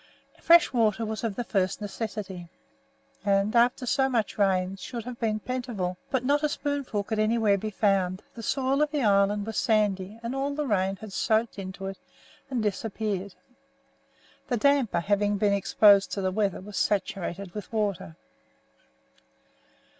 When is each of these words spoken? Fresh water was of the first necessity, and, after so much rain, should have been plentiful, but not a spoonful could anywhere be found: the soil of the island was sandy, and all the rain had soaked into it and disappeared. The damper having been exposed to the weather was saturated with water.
Fresh 0.41 0.73
water 0.73 1.05
was 1.05 1.23
of 1.23 1.35
the 1.35 1.43
first 1.43 1.79
necessity, 1.79 2.49
and, 3.23 3.55
after 3.55 3.85
so 3.85 4.09
much 4.09 4.35
rain, 4.35 4.75
should 4.75 5.03
have 5.05 5.19
been 5.19 5.39
plentiful, 5.39 5.95
but 6.09 6.25
not 6.25 6.41
a 6.41 6.49
spoonful 6.49 7.03
could 7.03 7.19
anywhere 7.19 7.55
be 7.55 7.69
found: 7.69 8.23
the 8.33 8.41
soil 8.41 8.81
of 8.81 8.89
the 8.89 9.03
island 9.03 9.45
was 9.45 9.57
sandy, 9.57 10.19
and 10.23 10.33
all 10.33 10.55
the 10.55 10.65
rain 10.65 10.95
had 10.95 11.13
soaked 11.13 11.59
into 11.59 11.85
it 11.85 11.99
and 12.49 12.63
disappeared. 12.63 13.35
The 14.47 14.57
damper 14.57 15.01
having 15.01 15.37
been 15.37 15.53
exposed 15.53 16.11
to 16.13 16.21
the 16.21 16.31
weather 16.31 16.61
was 16.61 16.77
saturated 16.77 17.53
with 17.53 17.71
water. 17.71 18.15